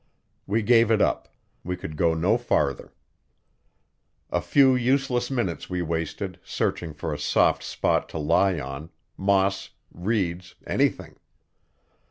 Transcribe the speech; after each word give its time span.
We 0.47 0.63
gave 0.63 0.89
it 0.89 0.99
up; 0.99 1.27
we 1.63 1.77
could 1.77 1.95
go 1.95 2.15
no 2.15 2.35
farther. 2.35 2.91
A 4.31 4.41
few 4.41 4.73
useless 4.73 5.29
minutes 5.29 5.69
we 5.69 5.83
wasted, 5.83 6.39
searching 6.43 6.95
for 6.95 7.13
a 7.13 7.19
soft 7.19 7.61
spot 7.61 8.09
to 8.09 8.17
lie 8.17 8.59
on 8.59 8.89
moss, 9.15 9.69
reeds, 9.93 10.55
anything. 10.65 11.17